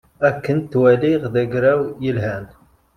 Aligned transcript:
Akken 0.27 0.57
ttwaliɣ 0.61 1.21
d 1.33 1.35
anagraw 1.41 1.81
yelhan 2.03 2.45